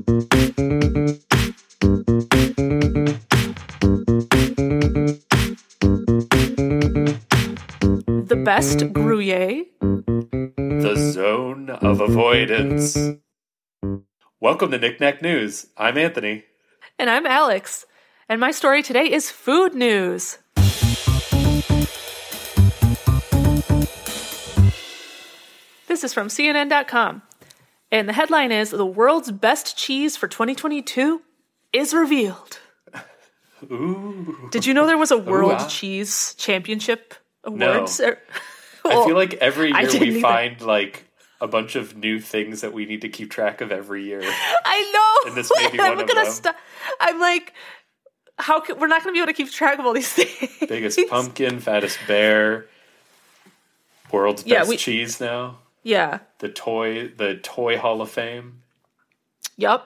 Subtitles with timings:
[0.00, 1.20] The
[8.42, 9.66] best Gruyere.
[9.80, 12.96] The zone of avoidance.
[14.40, 15.66] Welcome to Knickknack News.
[15.76, 16.44] I'm Anthony.
[16.98, 17.84] And I'm Alex.
[18.26, 20.38] And my story today is food news.
[25.88, 27.22] This is from CNN.com.
[27.92, 31.22] And the headline is The world's best cheese for 2022
[31.72, 32.58] is revealed.
[33.70, 34.48] Ooh.
[34.50, 35.68] Did you know there was a World ah.
[35.68, 37.14] Cheese Championship
[37.44, 38.00] Awards?
[38.00, 38.18] Er,
[38.84, 40.20] I feel like every year we either.
[40.20, 41.04] find like
[41.42, 44.22] a bunch of new things that we need to keep track of every year.
[44.22, 44.90] I
[45.24, 45.30] know.
[45.30, 46.32] And this may be I'm one of gonna them.
[46.32, 46.54] st-
[47.00, 47.52] I'm like,
[48.38, 50.50] how can, we're not going to be able to keep track of all these things.
[50.68, 52.66] Biggest pumpkin, fattest bear,
[54.10, 55.58] world's Yeah, best we- cheese now.
[55.82, 56.20] Yeah.
[56.38, 58.62] The toy, the toy Hall of Fame.
[59.56, 59.84] Yep.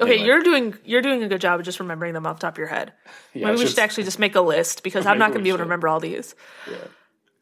[0.00, 0.26] Okay, Anyway.
[0.26, 2.58] you're doing you're doing a good job of just remembering them off the top of
[2.58, 2.92] your head.
[3.34, 5.44] Yeah, Maybe we just- should actually just make a list because I'm not going to
[5.44, 6.34] be able to remember all these.
[6.68, 6.76] Yeah.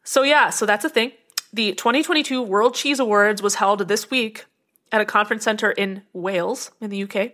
[0.03, 1.11] So yeah, so that's a thing.
[1.53, 4.45] The 2022 World Cheese Awards was held this week
[4.91, 7.33] at a conference center in Wales, in the UK.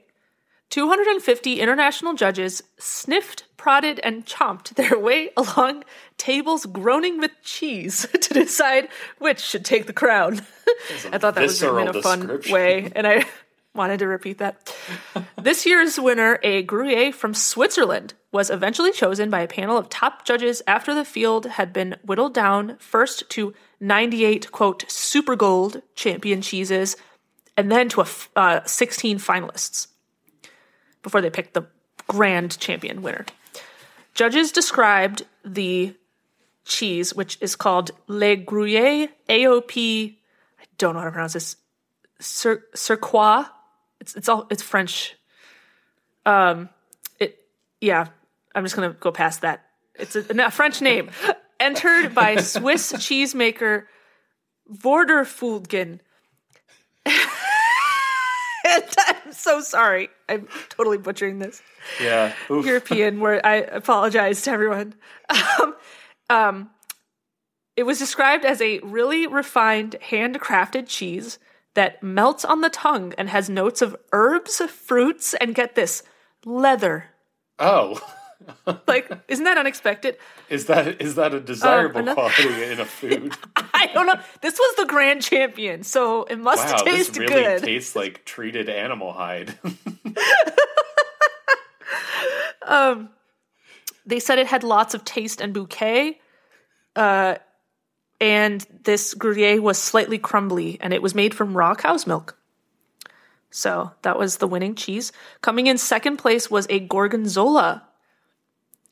[0.70, 5.84] 250 international judges sniffed, prodded, and chomped their way along
[6.18, 10.42] tables groaning with cheese to decide which should take the crown.
[11.12, 13.26] I thought that was written in a fun way, and I
[13.74, 14.76] wanted to repeat that.
[15.42, 20.26] this year's winner, a Gruyere from Switzerland, was eventually chosen by a panel of top
[20.26, 26.42] judges after the field had been whittled down first to 98, quote, super gold champion
[26.42, 26.98] cheeses,
[27.56, 29.88] and then to a f- uh, 16 finalists
[31.08, 31.66] before they picked the
[32.08, 33.26] grand champion winner.
[34.14, 35.96] Judges described the
[36.66, 40.18] cheese, which is called Le Gruyere AOP.
[40.60, 41.56] I don't know how to pronounce this.
[42.20, 43.46] Sur- Surquois.
[44.02, 45.16] It's it's all it's French.
[46.26, 46.68] Um,
[47.22, 47.40] it
[47.80, 48.08] yeah.
[48.54, 49.66] I'm just gonna go past that.
[49.96, 51.10] It's a, a French name.
[51.62, 53.86] Entered by Swiss cheesemaker
[54.70, 56.00] Vorderfulgen.
[58.68, 60.10] And I'm so sorry.
[60.30, 61.62] I'm totally butchering this.
[62.02, 62.34] Yeah.
[62.50, 62.66] Oof.
[62.66, 64.96] European where I apologize to everyone.
[65.60, 65.76] Um,
[66.30, 66.70] um,
[67.76, 71.38] it was described as a really refined, handcrafted cheese
[71.76, 76.02] that melts on the tongue and has notes of herbs, fruits, and get this,
[76.44, 77.12] leather.
[77.60, 78.02] Oh.
[78.88, 80.18] Like, isn't that unexpected?
[80.50, 83.34] Is that is that a desirable another- quality in a food?
[83.56, 84.20] I don't know.
[84.42, 87.64] This was the grand champion, so it must Wow, this taste really good.
[87.64, 89.58] tastes like treated animal hide.
[92.66, 93.10] um,
[94.06, 96.20] they said it had lots of taste and bouquet.
[96.96, 97.36] Uh,
[98.20, 102.38] and this Gruyere was slightly crumbly, and it was made from raw cow's milk.
[103.52, 105.12] So that was the winning cheese.
[105.42, 107.84] Coming in second place was a Gorgonzola,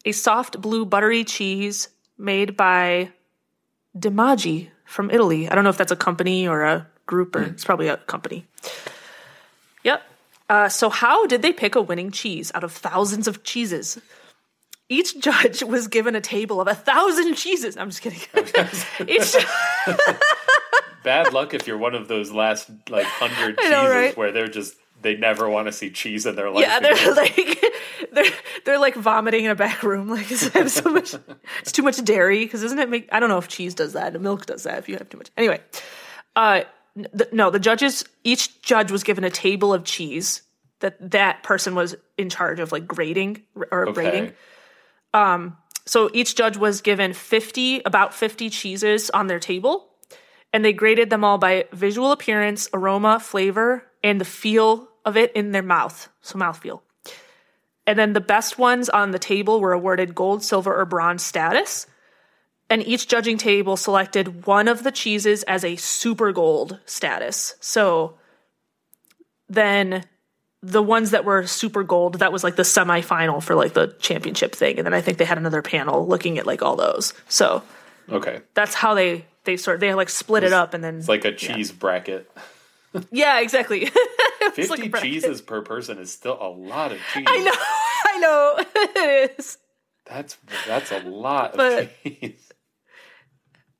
[0.05, 3.11] a soft blue buttery cheese made by
[3.97, 5.49] DiMaggi from Italy.
[5.49, 8.45] I don't know if that's a company or a group, or it's probably a company.
[9.83, 10.03] Yep.
[10.49, 13.99] Uh, so, how did they pick a winning cheese out of thousands of cheeses?
[14.87, 17.75] Each judge was given a table of a thousand cheeses.
[17.77, 18.19] I'm just kidding.
[19.07, 19.35] Each,
[21.03, 24.17] Bad luck if you're one of those last like hundred cheeses know, right?
[24.17, 26.65] where they're just they never want to see cheese in their life.
[26.65, 27.15] yeah, they're again.
[27.15, 27.63] like
[28.11, 28.31] they're
[28.65, 30.09] they're like vomiting in a back room.
[30.09, 31.15] Like it's have so much,
[31.61, 32.43] it's too much dairy.
[32.45, 33.07] Because doesn't it make?
[33.11, 34.19] I don't know if cheese does that.
[34.19, 34.79] Milk does that.
[34.79, 35.61] If you have too much, anyway.
[36.35, 36.61] Uh,
[36.95, 38.03] the, no, the judges.
[38.23, 40.41] Each judge was given a table of cheese
[40.79, 44.05] that that person was in charge of like grading or okay.
[44.05, 44.33] rating.
[45.87, 49.87] So each judge was given 50, about 50 cheeses on their table,
[50.51, 55.31] and they graded them all by visual appearance, aroma, flavor, and the feel of it
[55.33, 56.09] in their mouth.
[56.21, 56.81] So mouthfeel.
[57.87, 61.85] And then the best ones on the table were awarded gold, silver, or bronze status.
[62.69, 67.55] And each judging table selected one of the cheeses as a super gold status.
[67.59, 68.17] So
[69.47, 70.03] then
[70.63, 74.55] the ones that were super gold, that was like the semifinal for like the championship
[74.55, 74.77] thing.
[74.77, 77.13] And then I think they had another panel looking at like all those.
[77.29, 77.61] So
[78.09, 81.25] Okay, that's how they they sort they like split it up and then it's like
[81.25, 82.29] a cheese bracket.
[83.11, 83.89] yeah exactly.
[84.53, 87.25] Fifty like cheeses per person is still a lot of cheese.
[87.29, 87.51] I know,
[88.05, 89.57] I know it is.
[90.05, 90.37] That's
[90.67, 92.51] that's a lot of cheese.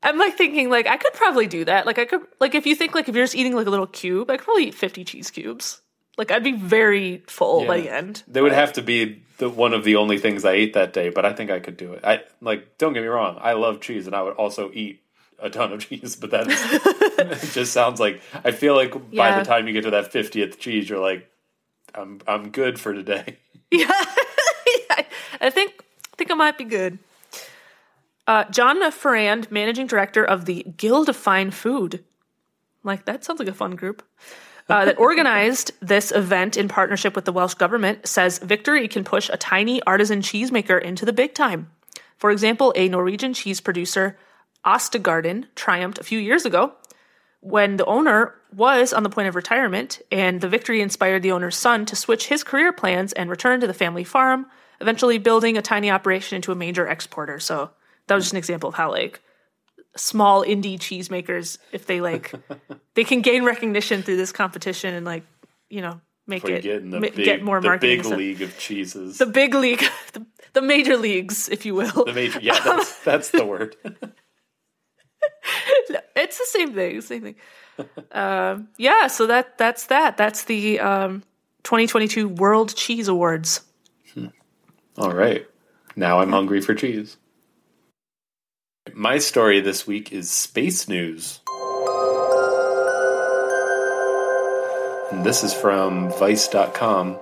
[0.03, 1.85] I'm like thinking like I could probably do that.
[1.85, 3.88] Like I could like if you think like if you're just eating like a little
[3.88, 5.81] cube, I could probably eat 50 cheese cubes.
[6.17, 8.23] Like I'd be very full by the end.
[8.27, 11.09] They would have to be the one of the only things I ate that day,
[11.09, 12.06] but I think I could do it.
[12.06, 15.01] I like don't get me wrong, I love cheese and I would also eat
[15.39, 16.59] a ton of cheese, but that is
[17.19, 20.59] it just sounds like I feel like by the time you get to that fiftieth
[20.59, 21.29] cheese, you're like,
[21.93, 23.37] I'm I'm good for today.
[23.71, 23.89] Yeah,
[25.41, 25.83] I think
[26.13, 26.99] I think I might be good.
[28.27, 32.03] Uh, John Farrand, managing director of the Guild of Fine Food.
[32.83, 34.03] Like that sounds like a fun group.
[34.67, 39.29] Uh, that organized this event in partnership with the Welsh government says Victory can push
[39.31, 41.69] a tiny artisan cheesemaker into the big time.
[42.17, 44.17] For example, a Norwegian cheese producer,
[44.65, 46.73] Ostegarden, triumphed a few years ago
[47.41, 51.56] when the owner was on the point of retirement, and the victory inspired the owner's
[51.56, 54.47] son to switch his career plans and return to the family farm,
[54.81, 57.39] eventually building a tiny operation into a major exporter.
[57.39, 57.69] So
[58.07, 59.21] that was just an example of how like
[59.95, 62.33] small indie cheesemakers, if they like,
[62.95, 65.23] they can gain recognition through this competition and like,
[65.69, 67.97] you know, make We it the ma- big, get more the marketing.
[67.97, 68.17] big stuff.
[68.17, 69.19] league of cheeses.
[69.19, 69.83] The big league,
[70.13, 72.06] the, the major leagues, if you will.
[72.06, 73.75] The major, yeah, that's, that's the word.
[76.15, 77.01] it's the same thing.
[77.01, 77.35] Same thing.
[78.12, 79.07] um, yeah.
[79.07, 80.17] So that that's that.
[80.17, 81.23] That's the um,
[81.63, 83.62] 2022 World Cheese Awards.
[84.97, 85.45] All right.
[85.95, 87.17] Now I'm hungry for cheese.
[88.94, 91.41] My story this week is space news.
[95.12, 97.19] And this is from Vice.com.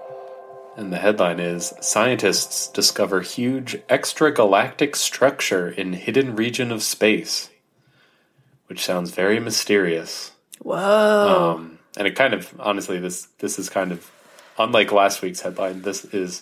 [0.75, 7.49] And the headline is Scientists discover huge extragalactic structure in hidden region of space.
[8.73, 10.31] Which sounds very mysterious.
[10.59, 11.53] Whoa.
[11.55, 14.11] Um, and it kind of, honestly, this this is kind of
[14.57, 15.83] unlike last week's headline.
[15.83, 16.41] This is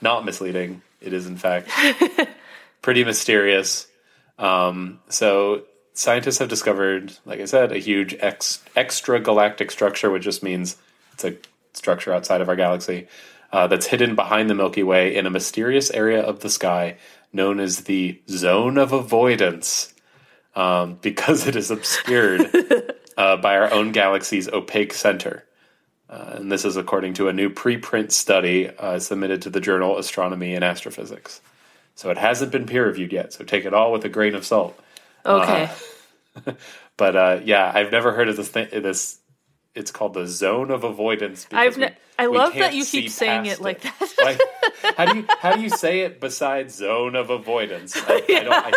[0.00, 0.82] not misleading.
[1.00, 1.68] It is, in fact,
[2.82, 3.88] pretty mysterious.
[4.38, 10.22] Um, so scientists have discovered, like I said, a huge ex- extra galactic structure, which
[10.22, 10.76] just means
[11.14, 11.34] it's a
[11.72, 13.08] structure outside of our galaxy
[13.50, 16.96] uh, that's hidden behind the Milky Way in a mysterious area of the sky
[17.32, 19.91] known as the zone of avoidance,
[20.54, 22.50] um, because it is obscured
[23.16, 25.44] uh, by our own galaxy's opaque center.
[26.08, 29.96] Uh, and this is according to a new preprint study uh, submitted to the journal
[29.96, 31.40] Astronomy and Astrophysics.
[31.94, 34.44] So it hasn't been peer reviewed yet, so take it all with a grain of
[34.44, 34.78] salt.
[35.24, 35.70] okay.
[36.96, 38.68] But uh, yeah, I've never heard of this thing.
[38.70, 39.18] This
[39.74, 41.44] it's called the zone of avoidance.
[41.46, 41.88] because I've we-
[42.18, 44.14] I love that you keep saying it like that.
[44.22, 44.40] Like,
[44.96, 47.96] how do you how do you say it besides zone of avoidance?
[48.06, 48.52] I, I don't.
[48.52, 48.72] I,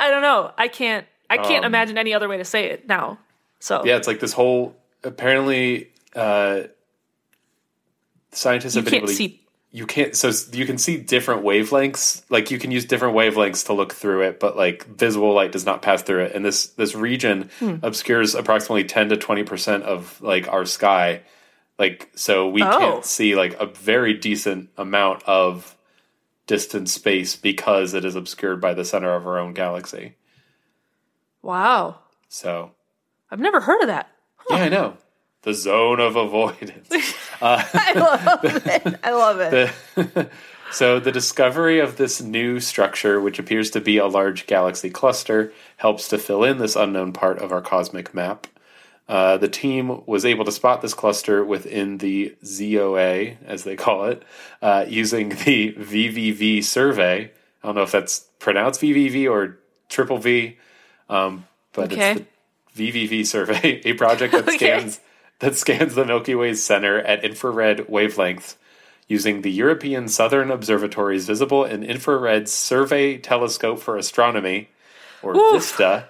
[0.00, 0.52] I don't know.
[0.58, 1.06] I can't.
[1.28, 3.18] I can't Um, imagine any other way to say it now.
[3.60, 4.74] So yeah, it's like this whole.
[5.04, 6.62] Apparently, uh,
[8.32, 9.14] scientists have been can't able to.
[9.14, 9.36] see.
[9.72, 10.16] You can't.
[10.16, 12.24] So you can see different wavelengths.
[12.28, 15.64] Like you can use different wavelengths to look through it, but like visible light does
[15.64, 16.32] not pass through it.
[16.34, 17.76] And this this region Hmm.
[17.82, 21.20] obscures approximately ten to twenty percent of like our sky.
[21.78, 22.78] Like so, we Oh.
[22.78, 25.76] can't see like a very decent amount of
[26.50, 30.16] distant space because it is obscured by the center of our own galaxy.
[31.42, 32.00] Wow.
[32.28, 32.72] So
[33.30, 34.08] I've never heard of that.
[34.50, 34.96] yeah, I know
[35.42, 36.88] the zone of avoidance.
[37.42, 39.00] Uh, I love it.
[39.02, 39.72] I love it.
[39.94, 40.28] The-
[40.72, 45.50] so the discovery of this new structure, which appears to be a large galaxy cluster,
[45.78, 48.46] helps to fill in this unknown part of our cosmic map.
[49.10, 54.04] Uh, the team was able to spot this cluster within the ZOA, as they call
[54.04, 54.22] it,
[54.62, 57.24] uh, using the VVV survey.
[57.62, 59.58] I don't know if that's pronounced VVV or
[59.88, 60.56] triple V,
[61.08, 62.12] um, but Okay.
[62.12, 62.20] it's
[62.76, 64.56] the VVV survey, a project that Okay.
[64.56, 65.00] scans
[65.40, 68.54] that scans the Milky Way's center at infrared wavelengths
[69.08, 74.68] using the European Southern Observatory's Visible and Infrared Survey Telescope for Astronomy,
[75.20, 75.52] or Oof.
[75.54, 76.08] VISTA,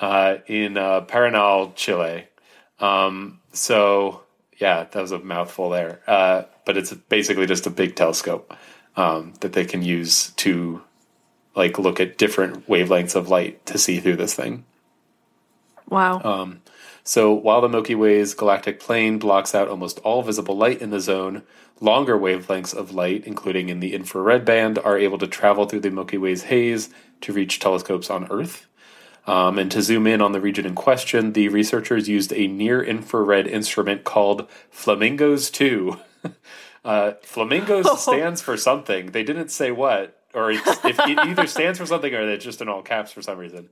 [0.00, 2.26] uh, in uh, Paranal, Chile.
[2.80, 4.22] Um, so,
[4.58, 6.00] yeah, that was a mouthful there.
[6.06, 8.54] Uh, but it's basically just a big telescope
[8.96, 10.82] um, that they can use to
[11.54, 14.64] like look at different wavelengths of light to see through this thing.
[15.88, 16.20] Wow.
[16.22, 16.62] Um,
[17.04, 21.00] so while the Milky Way's galactic plane blocks out almost all visible light in the
[21.00, 21.42] zone,
[21.80, 25.90] longer wavelengths of light, including in the infrared band, are able to travel through the
[25.90, 28.65] Milky Way's haze to reach telescopes on Earth.
[29.26, 32.82] Um, and to zoom in on the region in question, the researchers used a near
[32.82, 35.98] infrared instrument called Flamingos 2.
[36.84, 39.10] uh, Flamingos stands for something.
[39.10, 42.60] They didn't say what, or it's, if it either stands for something or it's just
[42.60, 43.68] in all caps for some reason.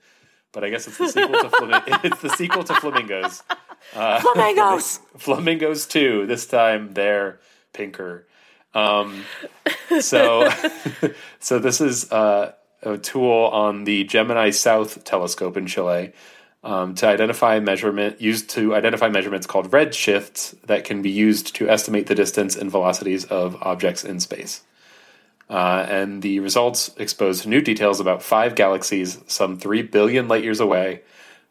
[0.50, 3.42] But I guess it's the sequel to Flamin- it's the sequel to Flamingos.
[3.92, 5.00] Flamingos.
[5.18, 6.26] Flamingos 2.
[6.26, 7.40] This time they're
[7.72, 8.26] pinker.
[8.72, 9.24] Um,
[10.00, 10.48] so,
[11.40, 12.52] so this is uh,
[12.84, 16.12] a tool on the Gemini South telescope in Chile
[16.62, 21.68] um, to identify measurement used to identify measurements called redshifts that can be used to
[21.68, 24.62] estimate the distance and velocities of objects in space.
[25.48, 30.58] Uh, and the results exposed new details about five galaxies, some three billion light years
[30.58, 31.02] away,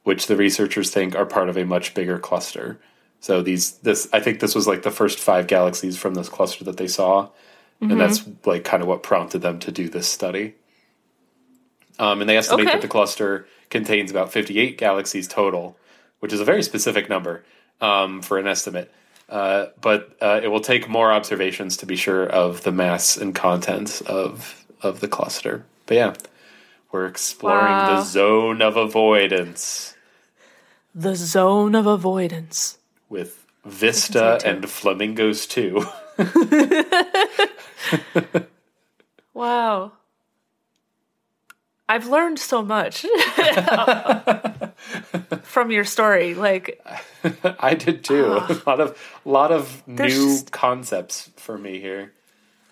[0.02, 2.80] which the researchers think are part of a much bigger cluster.
[3.20, 6.66] So these this I think this was like the first five galaxies from this cluster
[6.66, 7.30] that they saw,
[7.92, 10.56] and that's like kind of what prompted them to do this study.
[12.00, 12.76] Um, and they estimate Okay.
[12.76, 15.78] that the cluster contains about 58 galaxies total,
[16.20, 17.44] which is a very specific number
[17.82, 18.92] um, for an estimate.
[19.30, 23.34] Uh, but uh, it will take more observations to be sure of the mass and
[23.36, 25.64] contents of of the cluster.
[25.86, 26.14] But yeah,
[26.92, 27.96] we're exploring Wow.
[27.96, 29.96] the zone of avoidance
[30.94, 32.78] The zone of avoidance.
[33.10, 35.86] with Vista and Flamingos too.
[39.34, 39.94] Wow.
[41.94, 43.02] I've learned so much
[45.44, 46.34] from your story.
[46.34, 46.84] Like,
[47.60, 48.26] I did too.
[48.34, 48.62] a ah.
[48.68, 52.12] lot of lot of new just- concepts for me here.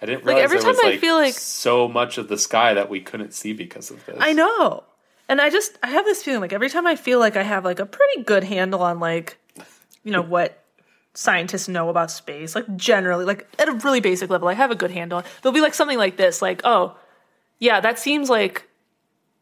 [0.02, 2.28] I didn't Like, realize every there was time I like, feel like- so much of
[2.28, 4.18] the sky that we couldn't see because of this.
[4.20, 4.84] I know.
[5.30, 7.64] And I just I have this feeling like every time I feel like I have
[7.64, 9.38] like a pretty good handle on like
[10.04, 10.58] you know what
[11.14, 14.76] scientists know about space, like generally, like at a really basic level, I have a
[14.76, 15.20] good handle.
[15.20, 15.24] on.
[15.42, 16.98] There'll be like something like this, like, oh,
[17.60, 18.68] yeah, that seems like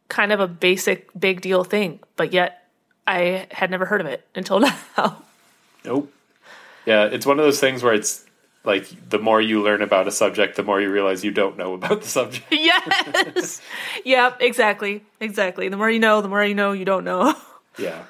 [0.10, 2.68] kind of a basic big deal thing, but yet
[3.08, 4.60] I had never heard of it until
[4.98, 5.24] now.
[5.86, 6.12] Nope.
[6.86, 8.26] Yeah, it's one of those things where it's
[8.64, 11.74] like the more you learn about a subject, the more you realize you don't know
[11.74, 12.46] about the subject.
[12.52, 13.62] yes.
[14.04, 15.04] yep, exactly.
[15.20, 15.70] Exactly.
[15.70, 17.36] The more you know, the more you know you don't know.
[17.78, 18.04] Yeah.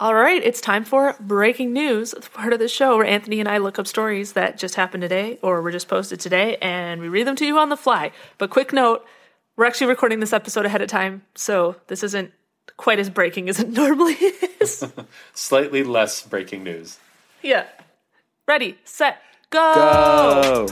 [0.00, 2.14] All right, it's time for breaking news.
[2.14, 5.02] It's part of the show where Anthony and I look up stories that just happened
[5.02, 8.10] today or were just posted today and we read them to you on the fly.
[8.38, 9.06] But quick note,
[9.60, 12.32] we're actually recording this episode ahead of time, so this isn't
[12.78, 14.14] quite as breaking as it normally
[14.58, 14.82] is.
[15.34, 16.98] Slightly less breaking news.
[17.42, 17.66] yeah.
[18.48, 19.18] Ready, set,
[19.50, 19.74] go.
[19.74, 20.66] Go!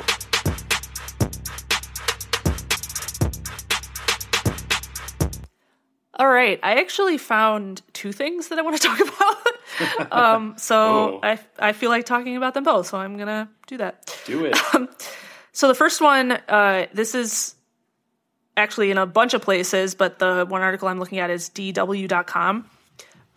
[6.14, 10.12] All right, I actually found two things that I want to talk about.
[10.12, 11.20] um, so Oh.
[11.22, 14.18] I I feel like talking about them both, so I'm gonna do that.
[14.24, 14.56] Do it.
[15.52, 17.54] So the first one, uh, this is
[18.58, 22.68] actually in a bunch of places, but the one article I'm looking at is DW.com.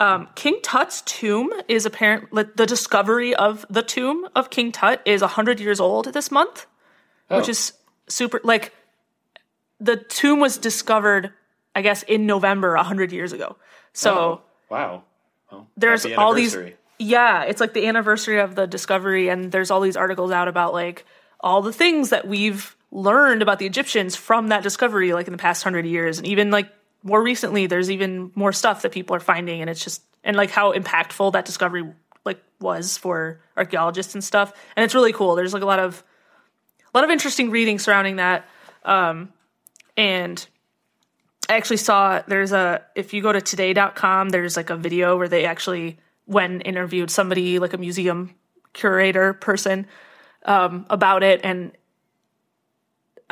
[0.00, 2.32] Um, King Tut's tomb is apparent.
[2.32, 6.66] like, The discovery of the tomb of King Tut is hundred years old this month,
[7.28, 7.50] which Oh.
[7.50, 7.72] is
[8.08, 8.40] super.
[8.42, 8.72] Like
[9.80, 11.32] the tomb was discovered,
[11.74, 13.56] I guess, in November hundred years ago.
[13.92, 15.02] So Oh, wow.
[15.50, 16.56] Well, there's happy all these
[16.98, 20.72] yeah it's like the anniversary of the discovery and there's all these articles out about
[20.72, 21.04] like
[21.40, 25.38] all the things that we've learned about the egyptians from that discovery like in the
[25.38, 26.18] past hundred years.
[26.18, 26.70] And even like
[27.02, 30.50] more recently there's even more stuff that people are finding and it's just and like
[30.50, 31.84] how impactful that discovery
[32.24, 34.52] like was for archaeologists and stuff.
[34.76, 35.34] And it's really cool.
[35.34, 36.04] There's like a lot of
[36.94, 38.46] a lot of interesting reading surrounding that.
[38.84, 39.32] Um
[39.96, 40.46] and
[41.48, 45.28] I actually saw there's a if you go to today.com there's like a video where
[45.28, 48.34] they actually when interviewed somebody like a museum
[48.72, 49.86] curator person
[50.44, 51.40] um, about it.
[51.44, 51.72] And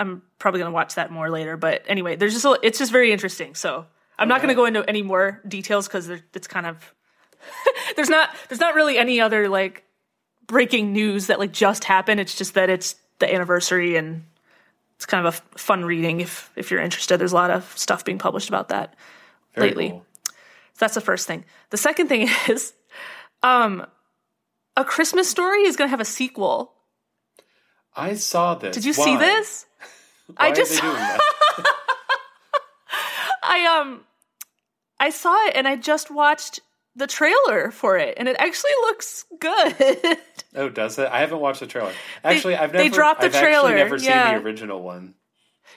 [0.00, 2.90] I'm probably going to watch that more later but anyway there's just a, it's just
[2.90, 3.86] very interesting so
[4.18, 6.94] I'm not going to go into any more details cuz it's kind of
[7.96, 9.84] there's not there's not really any other like
[10.46, 14.24] breaking news that like just happened it's just that it's the anniversary and
[15.00, 17.16] it's kind of a f- fun reading if if you're interested.
[17.16, 18.96] There's a lot of stuff being published about that.
[19.54, 19.90] Very lately.
[19.90, 20.04] cool.
[20.26, 20.32] So
[20.80, 21.46] that's the first thing.
[21.70, 22.74] The second thing is,
[23.42, 23.86] um,
[24.76, 26.74] a Christmas Story is going to have a sequel.
[27.96, 28.74] I saw this.
[28.74, 29.66] Did you see this?
[30.26, 30.80] Why I just they?
[33.42, 34.02] I um
[34.98, 36.60] I saw it and I just watched
[36.94, 40.18] the trailer for it and it actually looks good.
[40.52, 41.08] Oh, does it?
[41.08, 41.92] I haven't watched the trailer.
[42.24, 42.82] Actually, I've never.
[42.82, 44.30] they dropped the I've trailer, never yeah.
[44.30, 45.14] seen the original one.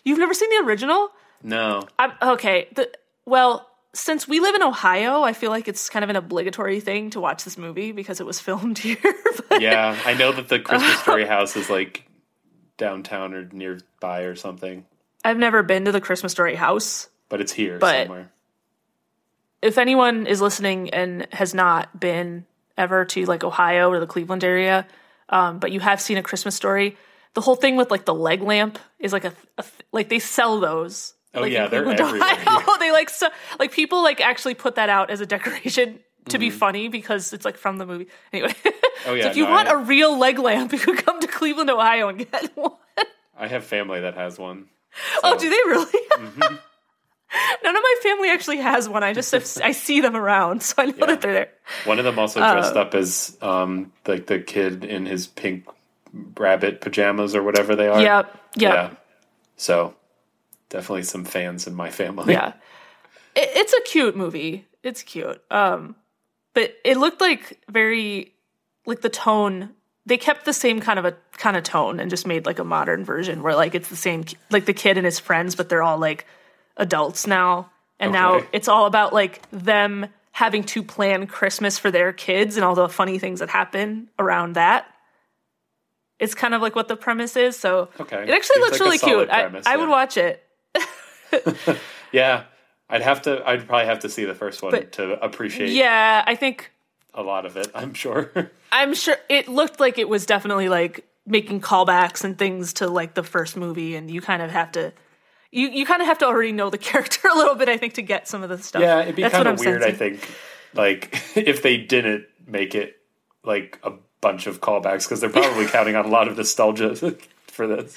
[0.03, 1.09] You've never seen the original?
[1.43, 1.87] No.
[1.99, 2.69] I'm okay.
[2.73, 2.89] The,
[3.25, 7.11] well, since we live in Ohio, I feel like it's kind of an obligatory thing
[7.11, 8.97] to watch this movie because it was filmed here.
[9.49, 12.05] but- Yeah, I know that the Christmas Story house is like
[12.77, 14.85] downtown or nearby or something,
[15.23, 17.07] I've never been to the Christmas Story house.
[17.29, 18.31] but it's here But- somewhere.
[19.61, 22.45] If anyone is listening and has not been
[22.77, 24.85] ever to like Ohio or the Cleveland area,
[25.29, 26.97] um, but you have seen a Christmas Story,
[27.33, 30.59] the whole thing with like the leg lamp is like a, a like they sell
[30.59, 31.13] those.
[31.35, 32.77] Oh, like, yeah, they're everywhere Ohio.
[32.79, 33.27] they like so
[33.59, 36.39] like people like actually put that out as a decoration to Mm-hmm.
[36.39, 38.07] be funny because it's like from the movie.
[38.31, 38.53] Anyway,
[39.05, 41.19] Oh, yeah, so if you no, want I- a real leg lamp, you could come
[41.19, 42.71] to Cleveland, Ohio, and get one.
[43.37, 44.67] I have family that has one.
[45.23, 45.99] Oh, So- do they really?
[46.11, 46.55] Mm-hmm.
[47.63, 49.03] None of my family actually has one.
[49.03, 51.05] I just I see them around, so I know Yeah.
[51.07, 51.49] that they're there.
[51.85, 55.65] One of them also Uh, dressed up as um like the kid in his pink
[56.37, 57.99] rabbit pajamas or whatever they are.
[57.99, 58.39] Yep.
[58.57, 58.73] Yep.
[58.73, 58.89] Yeah.
[59.57, 59.95] So
[60.73, 62.33] definitely some fans in my family.
[62.33, 62.53] Yeah.
[63.35, 64.65] It, it's a cute movie.
[64.81, 65.41] It's cute.
[65.49, 65.95] Um,
[66.53, 68.33] but it looked like very
[68.85, 69.69] like the tone.
[70.05, 72.63] They kept the same kind of a kind of tone and just made like a
[72.65, 75.83] modern version where like it's the same like the kid and his friends, but they're
[75.83, 76.25] all like
[76.75, 82.11] adults now, and now it's all about like them having to plan Christmas for their
[82.11, 84.87] kids and all the funny things that happen around that.
[86.19, 87.55] It's kind of like what the premise is.
[87.55, 88.23] So Okay.
[88.23, 89.29] it actually Seems looks like really cute.
[89.29, 90.43] I, premise, I would watch it.
[92.11, 92.43] Yeah,
[92.89, 93.41] I'd have to.
[93.47, 96.71] I'd probably have to see the first one But- to appreciate Yeah, I think
[97.13, 97.71] a lot of it.
[97.73, 98.31] I'm sure.
[98.71, 103.13] I'm sure it looked like it was definitely like making callbacks and things to like
[103.15, 104.93] the first movie, and you kind of have to.
[105.51, 107.93] You, you kind of have to already know the character a little bit, I think,
[107.95, 108.81] to get some of the stuff.
[108.81, 109.83] yeah, it'd be kind of weird.
[109.83, 110.19] I think,
[110.73, 112.95] like if they didn't make it
[113.43, 116.95] like a bunch of callbacks because they're probably counting on a lot of nostalgia
[117.47, 117.95] for this.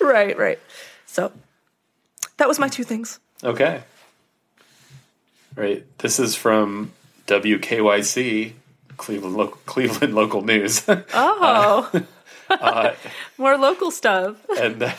[0.00, 0.58] Right, right.
[1.06, 1.32] So
[2.42, 3.20] that was my two things.
[3.44, 3.84] Okay.
[5.54, 5.86] Right.
[5.98, 6.90] This is from
[7.28, 8.54] WKYC,
[8.96, 11.88] Cleveland, lo- Cleveland local news, Oh,
[12.50, 12.94] uh,
[13.38, 14.44] more local stuff.
[14.58, 14.92] and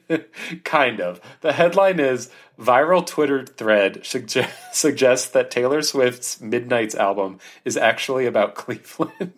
[0.64, 1.20] kind of.
[1.42, 8.24] The headline is "Viral Twitter thread sugge- suggests that Taylor Swift's Midnights album is actually
[8.24, 9.34] about Cleveland."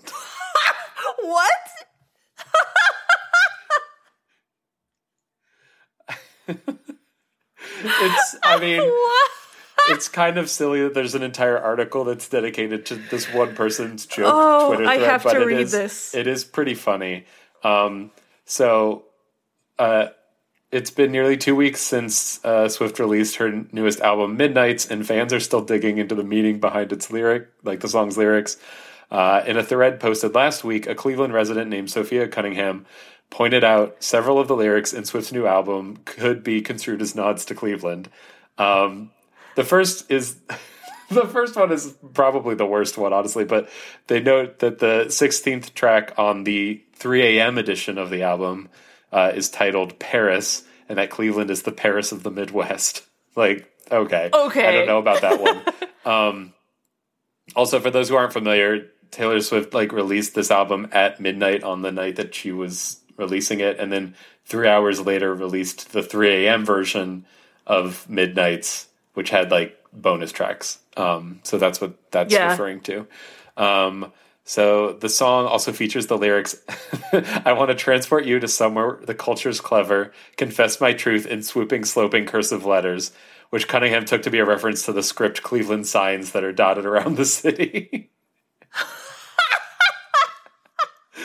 [1.21, 1.69] What?
[7.85, 8.37] It's.
[8.42, 8.92] I mean.
[9.90, 14.04] It's kind of silly that there's an entire article that's dedicated to this one person's
[14.04, 16.14] joke Oh, Twitter I thread, have but to read is, this.
[16.14, 17.25] It is pretty funny.
[17.62, 18.11] Um,
[18.44, 19.04] so,
[19.78, 20.08] uh,
[20.70, 25.32] it's been nearly two weeks since uh, Swift released her newest album, Midnights, and fans
[25.32, 28.58] are still digging into the meaning behind its lyric, like the song's lyrics.
[29.11, 32.87] Uh, in a thread posted last week, a Cleveland resident named Sophia Cunningham
[33.31, 37.45] pointed out several of the lyrics in Swift's new album could be construed as nods
[37.47, 38.09] to Cleveland.
[38.57, 39.11] Um,
[39.55, 40.37] the first is
[41.11, 43.45] the first one is probably the worst one, honestly.
[43.45, 43.69] But
[44.07, 47.59] they note that the 16th track on the 3 a.m.
[47.59, 48.69] edition of the album
[49.13, 53.04] uh, is titled Paris, and that Cleveland is the Paris of the Midwest.
[53.37, 54.67] Like, okay, Okay.
[54.67, 55.63] I don't know about that one.
[56.04, 56.54] um,
[57.54, 61.82] also, for those who aren't familiar, Taylor Swift like released this album at midnight on
[61.82, 66.47] the night that she was releasing it, and then three hours later released the 3
[66.47, 66.64] a.m.
[66.64, 67.25] version
[67.66, 70.78] of Midnights, which had like bonus tracks.
[70.97, 72.50] Um, so that's what that's Yeah.
[72.50, 73.06] referring to.
[73.56, 74.12] Um,
[74.44, 76.56] so the song also features the lyrics
[77.12, 81.84] I want to transport you to somewhere the culture's clever, confess my truth in swooping,
[81.84, 83.12] sloping cursive letters,
[83.50, 86.86] which Cunningham took to be a reference to the script Cleveland signs that are dotted
[86.86, 88.10] around the city.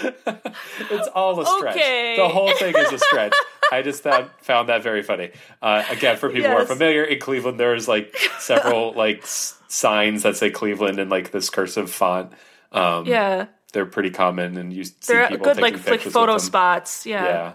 [0.03, 1.75] it's all a stretch.
[1.75, 2.15] Okay.
[2.17, 3.33] The whole thing is a stretch.
[3.71, 5.31] I just found, found that very funny.
[5.61, 10.23] Uh, again, for people who are familiar, in Cleveland, there's like several like s- signs
[10.23, 12.31] that say Cleveland in like this cursive font.
[12.71, 13.47] Um, Yeah.
[13.71, 17.05] they're pretty common, and you see They're people good, taking like, pictures photo spots.
[17.05, 17.53] Yeah.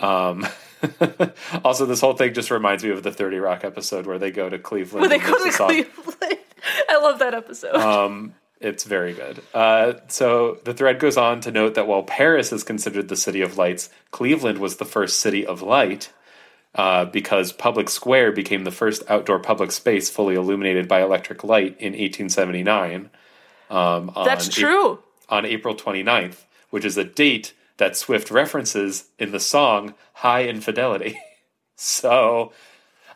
[0.00, 0.28] Yeah.
[0.30, 0.46] Um,
[1.64, 4.48] also, this whole thing just reminds me of the Thirty Rock episode where they go
[4.48, 5.02] to Cleveland.
[5.02, 5.50] When they go to.
[5.50, 6.38] Cleveland.
[6.88, 7.74] I love that episode.
[7.74, 9.40] Um, it's very good.
[9.54, 13.40] Uh, so the thread goes on to note that while Paris is considered the city
[13.40, 16.12] of lights, Cleveland was the first city of light
[16.74, 21.76] uh, because Public Square became the first outdoor public space fully illuminated by electric light
[21.78, 23.10] in 1879.
[23.70, 25.00] Um, That's true.
[25.28, 31.18] on April 29th, which is a date that Swift references in the song High Infidelity.
[31.76, 32.52] so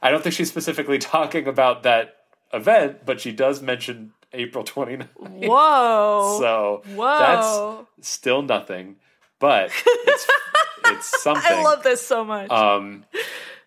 [0.00, 2.16] I don't think she's specifically talking about that
[2.52, 5.08] event, but she does mention April 29th.
[5.16, 6.36] Whoa.
[6.40, 7.86] So Whoa.
[7.98, 8.96] that's still nothing,
[9.38, 10.28] but it's,
[10.86, 11.44] it's something.
[11.44, 12.50] I love this so much.
[12.50, 13.04] Um,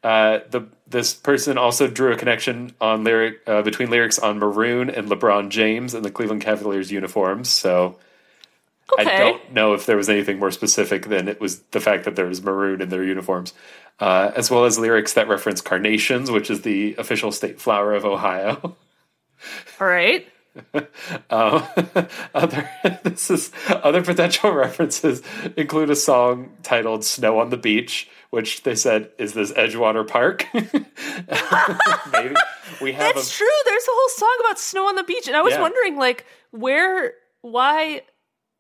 [0.03, 4.89] uh, the this person also drew a connection on lyric uh, between lyrics on Maroon
[4.89, 7.49] and LeBron James and the Cleveland Cavaliers uniforms.
[7.49, 7.97] So
[8.97, 12.15] I don't know if there was anything more specific than it was the fact that
[12.15, 13.53] there was maroon in their uniforms,
[13.99, 18.05] uh, as well as lyrics that reference carnations, which is the official state flower of
[18.05, 18.59] Ohio.
[19.79, 20.27] All right.
[21.29, 21.63] Um,
[22.33, 22.69] other
[23.03, 25.21] this is other potential references
[25.57, 30.47] include a song titled "Snow on the Beach," which they said is this Edgewater Park.
[30.53, 32.35] Maybe
[32.81, 33.47] we have That's a true.
[33.65, 35.61] There's a whole song about snow on the beach, and I was Yeah.
[35.61, 38.01] wondering, like, where, why,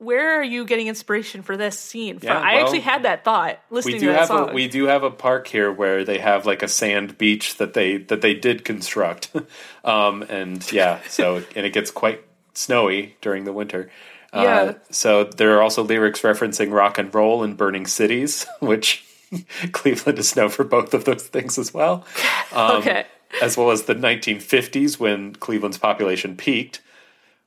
[0.05, 2.27] where are you getting inspiration for this scene from?
[2.27, 4.49] Yeah, I actually had that thought we listening do to that have song.
[4.51, 7.73] a we do have a park here where they have like a sand beach that
[7.73, 9.31] they that they did construct,
[9.83, 12.21] um, and yeah, so and it gets quite
[12.53, 13.89] snowy during the winter.
[14.31, 14.73] Uh, Yeah.
[14.91, 19.03] so there are also lyrics referencing rock and roll and burning cities, which
[19.71, 22.05] Cleveland is known for both of those things as well.
[22.53, 23.05] Um, okay.
[23.41, 26.81] as well as the 1950s when Cleveland's population peaked,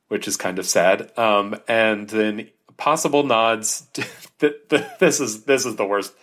[0.09, 1.17] which is kind of sad.
[1.17, 3.87] Um, and then possible nods.
[3.93, 6.13] th- th- this is this is the worst.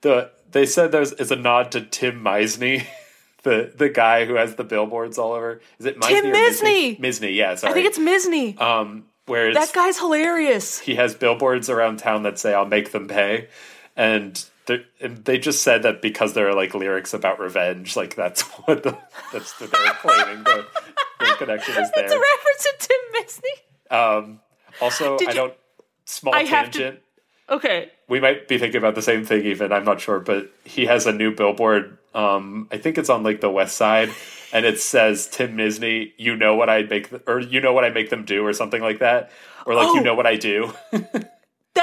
[0.00, 2.86] The they said there's is a nod to Tim Misny.
[3.44, 6.98] The, the guy who has the billboards all over is it Misny Tim Misny!
[6.98, 7.72] Misny, yeah, sorry.
[7.72, 8.58] I think it's Misny.
[8.58, 10.78] um, where that guy's hilarious.
[10.78, 13.48] he has billboards around town that say "I'll make them pay,"
[13.96, 14.42] and
[14.98, 18.82] and they just said that because there are like lyrics about revenge, like that's what
[18.82, 18.96] the
[19.30, 20.66] that's what they're claiming the,
[21.20, 23.96] the connection is It's a reference to Tim Misny.
[23.96, 24.40] Um,
[24.80, 25.54] also, Did I you- don't
[26.04, 27.00] small I have to- tangent.
[27.50, 27.90] Okay.
[28.08, 31.06] We might be thinking about the same thing, even I'm not sure, but he has
[31.06, 31.98] a new billboard.
[32.14, 34.10] Um, I think it's on like the west side,
[34.52, 36.12] and it says Tim Misny.
[36.16, 38.52] You know what I make, th- or you know what I make them do, or
[38.54, 39.30] something like that,
[39.66, 39.94] or like Oh.
[39.94, 40.72] you know what I do.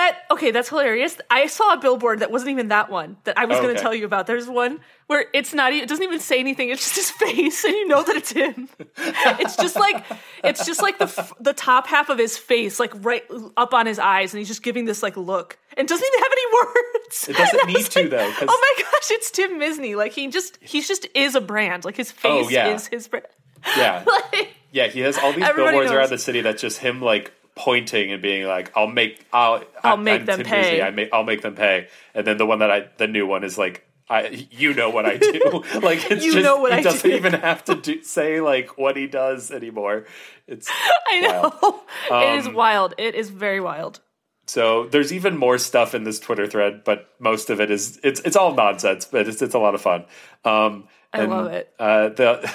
[0.02, 1.16] That okay, that's hilarious.
[1.30, 3.94] I saw a billboard that wasn't even that one that I was going to tell
[3.94, 4.26] you about.
[4.26, 6.70] There's one where it's not it doesn't even say anything.
[6.72, 8.68] It's just his face and you know that it's him.
[8.98, 10.04] it's just like
[10.44, 13.24] it's just like the the top half of his face like right
[13.56, 16.32] up on his eyes and he's just giving this like look and doesn't even have
[16.32, 17.30] any words.
[17.30, 18.34] It doesn't need was to, though.
[18.42, 19.96] Oh my gosh, it's Tim Misny.
[19.96, 21.86] Like he just he just is a brand.
[21.86, 22.74] Like his oh, face Oh, yeah.
[22.74, 23.28] is his brand.
[23.78, 25.92] yeah, Like Yeah, he has all these billboards knows.
[25.92, 29.94] around the city that's just him like pointing and being like, "I'll make, I'll, I'll
[29.94, 30.82] I- make I'm them Tim pay.
[30.82, 33.44] I make, I'll make them pay." And then the one that I, the new one
[33.44, 36.80] is like, "I, you know what I do." like it's You just know what he
[36.80, 37.16] I doesn't do.
[37.16, 40.06] even have to do, say like what he does anymore.
[40.48, 40.70] It's
[41.10, 41.82] I know.
[42.12, 42.94] it is Um, wild.
[42.98, 44.00] It is very wild.
[44.48, 48.20] so there's even more stuff in this Twitter thread, but most of it is it's
[48.22, 50.06] it's all nonsense, but it's it's a lot of fun.
[50.44, 51.74] Um, I and, love it.
[51.78, 52.54] Uh, the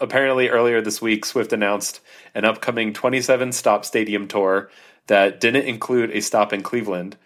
[0.00, 2.00] apparently earlier this week, Swift announced
[2.34, 4.70] an upcoming 27 stop stadium tour
[5.06, 7.16] that didn't include a stop in Cleveland,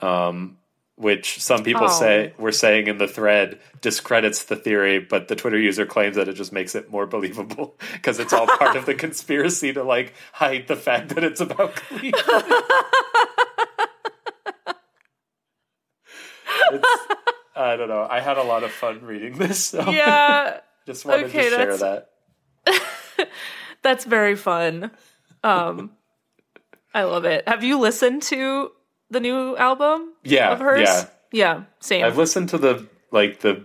[0.00, 0.56] um,
[0.96, 1.88] which some people Oh.
[2.00, 6.28] say were saying in the thread discredits the theory, but the Twitter user claims that
[6.28, 10.12] it just makes it more believable because it's all part of the conspiracy to like
[10.32, 12.14] hide the fact that it's about Cleveland.
[16.72, 17.06] it's,
[17.56, 18.06] I don't know.
[18.08, 19.64] I had a lot of fun reading this.
[19.66, 20.60] So Yeah.
[20.86, 22.10] just wanted Okay, to share that.
[23.82, 24.90] That's very fun.
[25.44, 25.92] Um,
[26.94, 27.46] I love it.
[27.48, 28.70] Have you listened to
[29.10, 30.80] the new album Yeah, of hers?
[30.80, 31.04] yeah.
[31.30, 32.04] Yeah, same.
[32.04, 33.62] I've listened to the like the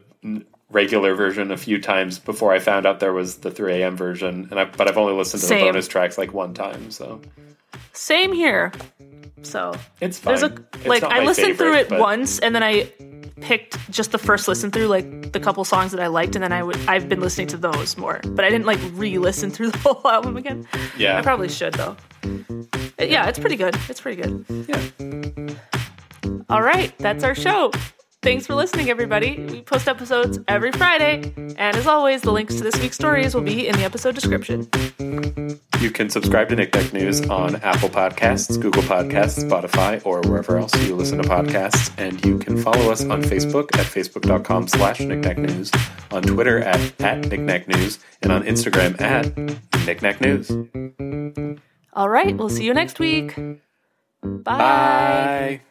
[0.69, 3.95] regular version a few times before I found out there was the 3 a.m.
[3.95, 5.59] version, and I, but I've only listened to Same.
[5.59, 7.21] the bonus tracks like one time, so
[7.93, 8.73] same here.
[9.41, 10.31] So it's fine.
[10.35, 12.91] there's a It's like I listened through it but once and then I
[13.41, 16.53] picked just the first listen through, like the couple songs that I liked, and then
[16.53, 18.21] I would I've been listening to those more.
[18.25, 20.67] But I didn't like re-listen through the whole album again.
[20.97, 21.97] Yeah, I probably should though.
[22.99, 23.75] Yeah, it's pretty good.
[23.89, 24.45] It's pretty good.
[24.67, 25.55] yeah.
[26.49, 27.71] All right, that's our show.
[28.23, 29.37] Thanks for listening, everybody.
[29.37, 31.33] We post episodes every Friday.
[31.35, 34.69] And as always, the links to this week's stories will be in the episode description.
[35.81, 40.73] You can subscribe to Nick News on Apple Podcasts, Google Podcasts, Spotify, or wherever else
[40.85, 41.91] you listen to podcasts.
[41.97, 45.69] And you can follow us on Facebook at facebook.com slash News,
[46.09, 49.35] on Twitter at, at News, and on Instagram at
[50.01, 51.59] Nick News.
[51.91, 53.35] All right, we'll see you next week.
[54.21, 54.57] Bye.
[54.57, 55.61] Bye.